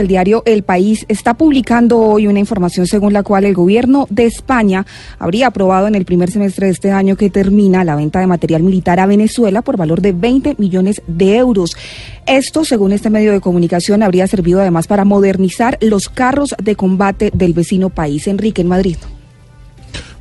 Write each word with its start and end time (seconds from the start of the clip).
El 0.00 0.08
diario 0.08 0.42
El 0.46 0.62
País 0.62 1.04
está 1.08 1.34
publicando 1.34 1.98
hoy 1.98 2.26
una 2.26 2.38
información 2.38 2.86
según 2.86 3.12
la 3.12 3.22
cual 3.22 3.44
el 3.44 3.54
gobierno 3.54 4.06
de 4.10 4.26
España 4.26 4.86
habría 5.18 5.48
aprobado 5.48 5.86
en 5.86 5.94
el 5.94 6.04
primer 6.04 6.30
semestre 6.30 6.66
de 6.66 6.72
este 6.72 6.90
año 6.90 7.16
que 7.16 7.30
termina 7.30 7.84
la 7.84 7.96
venta 7.96 8.20
de 8.20 8.26
material 8.26 8.62
militar 8.62 9.00
a 9.00 9.06
Venezuela 9.06 9.62
por 9.62 9.76
valor 9.76 10.00
de 10.00 10.12
20 10.12 10.56
millones 10.58 11.02
de 11.06 11.36
euros. 11.36 11.76
Esto, 12.26 12.64
según 12.64 12.92
este 12.92 13.10
medio 13.10 13.32
de 13.32 13.40
comunicación, 13.40 14.02
habría 14.02 14.26
servido 14.26 14.60
además 14.60 14.86
para 14.86 15.04
modernizar 15.04 15.78
los 15.80 16.08
carros 16.08 16.54
de 16.62 16.76
combate 16.76 17.30
del 17.34 17.52
vecino 17.52 17.90
país. 17.90 18.26
Enrique, 18.26 18.62
en 18.62 18.68
Madrid. 18.68 18.96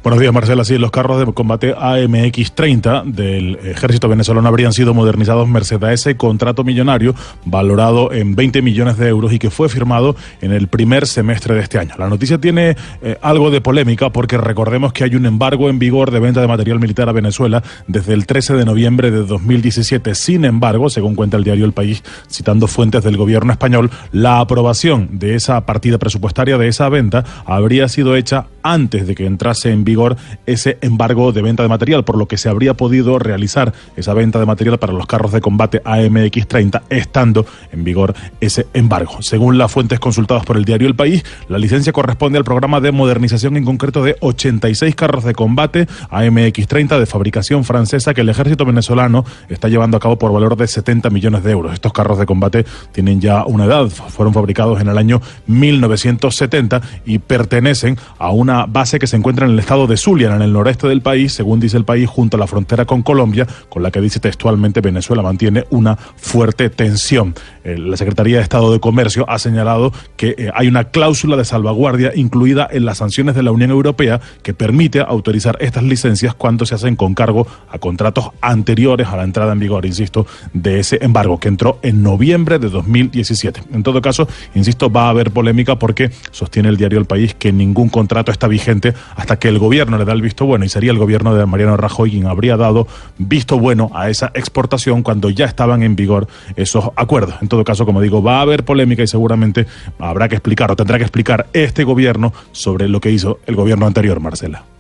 Buenos 0.04 0.20
días, 0.20 0.34
Marcela. 0.34 0.66
Sí, 0.66 0.78
los 0.78 0.92
carros 0.92 1.18
de 1.18 1.32
combate 1.32 1.74
AMX-30 1.74 3.06
del 3.06 3.56
ejército 3.64 4.10
venezolano 4.10 4.50
habrían 4.50 4.74
sido 4.74 4.94
modernizados 4.94 5.48
merced 5.48 5.82
a 5.82 5.94
ese 5.94 6.18
contrato 6.18 6.66
millonario 6.66 7.16
valorado 7.46 8.12
en 8.12 8.36
20 8.36 8.62
millones 8.62 8.98
de 8.98 9.08
euros 9.08 9.32
y 9.32 9.40
que 9.40 9.50
fue 9.50 9.70
firmado 9.70 10.18
en 10.42 10.52
el 10.52 10.68
primer 10.68 11.08
semestre 11.08 11.56
de 11.56 11.62
este 11.62 11.80
año. 11.80 11.96
La 11.98 12.10
noticia 12.10 12.38
tiene 12.38 12.76
eh, 13.02 13.18
algo 13.22 13.50
de 13.50 13.62
polémica 13.62 14.10
porque 14.10 14.38
recordemos 14.38 14.92
que 14.92 15.06
hay 15.06 15.16
un 15.16 15.26
embargo 15.26 15.70
en 15.70 15.80
vigor 15.80 16.12
de 16.12 16.20
venta 16.20 16.42
de 16.42 16.48
material 16.48 16.82
militar 16.82 17.08
a 17.08 17.14
Venezuela 17.14 17.64
desde 17.88 18.14
el 18.14 18.26
13 18.26 18.56
de 18.56 18.66
noviembre 18.66 19.10
de 19.10 19.24
2017. 19.24 20.16
Sin 20.16 20.44
embargo, 20.44 20.90
según 20.90 21.16
cuenta 21.16 21.38
el 21.38 21.46
diario 21.46 21.64
El 21.64 21.72
País, 21.72 22.04
citando 22.30 22.68
fuentes 22.68 23.06
del 23.06 23.16
gobierno 23.16 23.54
español, 23.54 23.90
la 24.12 24.42
aprobación 24.42 25.08
de 25.14 25.36
esa 25.36 25.66
partida 25.66 25.98
presupuestaria 25.98 26.58
de 26.58 26.68
esa 26.68 26.90
venta 26.90 27.24
habría 27.46 27.88
sido 27.88 28.18
hecha 28.18 28.48
antes 28.64 29.08
de 29.08 29.16
que 29.16 29.26
entrase 29.26 29.72
en 29.72 29.84
vigor 29.84 30.18
ese 30.46 30.78
embargo 30.82 31.32
de 31.32 31.42
venta 31.42 31.64
de 31.64 31.70
material, 31.70 32.04
por 32.04 32.18
lo 32.18 32.28
que 32.28 32.38
se 32.38 32.50
habría 32.50 32.74
podido 32.74 33.20
realizar 33.20 33.74
esa 33.96 34.14
venta 34.14 34.40
de 34.40 34.46
material 34.46 34.80
para 34.80 34.94
los 34.94 35.06
carros 35.06 35.32
de 35.32 35.42
combate 35.42 35.82
AMX-30 35.84 36.84
estando 36.90 37.46
en 37.72 37.84
vigor 37.84 38.16
ese 38.40 38.68
embargo. 38.74 39.22
Según 39.22 39.58
las 39.58 39.72
fuentes 39.72 40.00
consultadas 40.00 40.46
por 40.46 40.58
el 40.58 40.66
diario 40.66 40.88
El 40.88 40.96
País, 40.96 41.24
la 41.50 41.58
licencia 41.58 41.94
corresponde 41.94 42.38
al 42.38 42.44
programa 42.44 42.80
de 42.80 42.92
modernización 42.92 43.58
en 43.58 43.66
concreto 43.66 44.04
de 44.04 44.16
86 44.20 44.96
carros 44.96 45.24
de 45.24 45.34
combate 45.34 45.88
AMX-30 46.10 47.00
de 47.00 47.06
fabricación 47.06 47.64
francesa 47.64 48.14
que 48.14 48.22
el 48.22 48.30
ejército 48.30 48.66
venezolano 48.66 49.26
está 49.50 49.68
llevando 49.68 49.98
a 49.98 50.00
cabo 50.00 50.18
por 50.18 50.32
valor 50.32 50.56
de 50.56 50.68
70 50.68 51.10
millones 51.10 51.44
de 51.44 51.52
euros. 51.52 51.74
Estos 51.74 51.94
carros 51.94 52.18
de 52.18 52.26
combate 52.26 52.66
tienen 52.92 53.20
ya 53.20 53.46
una 53.46 53.66
edad, 53.66 53.88
fueron 53.88 54.34
fabricados 54.34 54.80
en 54.82 54.88
el 54.88 54.98
año 54.98 55.22
1970 55.48 56.82
y 57.06 57.20
pertenecen 57.20 57.98
a 58.18 58.32
una 58.32 58.53
base 58.68 59.00
que 59.00 59.08
se 59.08 59.18
encuentra 59.18 59.46
en 59.46 59.54
el 59.54 59.60
estado 59.60 59.88
de 59.88 59.98
Zulia, 59.98 60.36
en 60.36 60.42
el 60.42 60.54
noreste 60.54 60.88
del 60.88 61.02
país, 61.02 61.34
según 61.34 61.60
dice 61.60 61.78
el 61.78 61.86
país, 61.86 62.10
junto 62.10 62.38
a 62.38 62.40
la 62.40 62.48
frontera 62.48 62.86
con 62.86 63.04
Colombia, 63.04 63.48
con 63.70 63.84
la 63.84 63.92
que 63.92 64.02
dice 64.02 64.20
textualmente 64.20 64.82
Venezuela 64.82 65.22
mantiene 65.22 65.66
una 65.70 65.96
fuerte 65.96 66.70
tensión. 66.70 67.34
Eh, 67.64 67.78
la 67.78 67.98
Secretaría 67.98 68.38
de 68.38 68.44
Estado 68.44 68.72
de 68.72 68.80
Comercio 68.80 69.30
ha 69.30 69.40
señalado 69.40 69.92
que 70.16 70.36
eh, 70.38 70.52
hay 70.54 70.68
una 70.68 70.86
cláusula 70.86 71.38
de 71.38 71.46
salvaguardia 71.46 72.12
incluida 72.16 72.68
en 72.72 72.86
las 72.86 73.00
sanciones 73.00 73.36
de 73.36 73.44
la 73.44 73.52
Unión 73.52 73.72
Europea 73.72 74.22
que 74.42 74.54
permite 74.54 75.00
autorizar 75.02 75.58
estas 75.60 75.84
licencias 75.84 76.34
cuando 76.34 76.66
se 76.66 76.76
hacen 76.76 76.96
con 76.96 77.14
cargo 77.14 77.48
a 77.70 77.80
contratos 77.80 78.30
anteriores 78.42 79.08
a 79.08 79.18
la 79.18 79.24
entrada 79.24 79.54
en 79.54 79.60
vigor, 79.60 79.86
insisto, 79.86 80.26
de 80.54 80.80
ese 80.80 81.00
embargo 81.02 81.40
que 81.40 81.48
entró 81.48 81.80
en 81.82 82.04
noviembre 82.04 82.60
de 82.60 82.70
2017. 82.70 83.64
En 83.74 83.84
todo 83.84 84.02
caso, 84.02 84.28
insisto, 84.56 84.90
va 84.90 85.08
a 85.08 85.10
haber 85.10 85.32
polémica 85.32 85.78
porque 85.78 86.12
sostiene 86.32 86.70
el 86.70 86.78
diario 86.78 87.00
El 87.00 87.06
País 87.06 87.34
que 87.34 87.52
ningún 87.52 87.90
contrato 87.90 88.32
vigente 88.48 88.94
hasta 89.16 89.38
que 89.38 89.48
el 89.48 89.60
gobierno 89.60 89.98
le 89.98 90.06
da 90.06 90.14
el 90.14 90.22
visto 90.22 90.46
bueno 90.46 90.66
y 90.66 90.70
sería 90.70 90.92
el 90.92 90.98
gobierno 90.98 91.36
de 91.36 91.46
Mariano 91.46 91.78
Rajoy 91.78 92.12
quien 92.12 92.28
habría 92.28 92.58
dado 92.58 92.88
visto 93.18 93.60
bueno 93.60 93.90
a 93.94 94.10
esa 94.10 94.32
exportación 94.34 95.04
cuando 95.04 95.30
ya 95.30 95.46
estaban 95.46 95.84
en 95.84 95.96
vigor 95.96 96.28
esos 96.56 96.90
acuerdos. 96.96 97.36
En 97.42 97.48
todo 97.48 97.64
caso, 97.64 97.86
como 97.86 98.02
digo, 98.02 98.22
va 98.22 98.40
a 98.40 98.42
haber 98.42 98.66
polémica 98.66 99.04
y 99.04 99.08
seguramente 99.08 99.66
habrá 100.00 100.28
que 100.28 100.36
explicar 100.36 100.72
o 100.72 100.76
tendrá 100.76 100.98
que 100.98 101.04
explicar 101.04 101.48
este 101.54 101.84
gobierno 101.84 102.34
sobre 102.52 102.88
lo 102.88 103.00
que 103.00 103.12
hizo 103.12 103.40
el 103.46 103.56
gobierno 103.56 103.86
anterior, 103.86 104.20
Marcela. 104.20 104.73